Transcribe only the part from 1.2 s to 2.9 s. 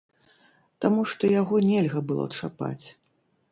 яго нельга было чапаць.